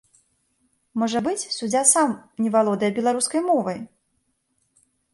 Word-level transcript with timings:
Можа 1.01 1.21
быць, 1.27 1.47
суддзя 1.57 1.83
сам 1.93 2.17
не 2.45 2.49
валодае 2.57 2.91
беларускай 2.99 3.41
мовай? 3.55 3.83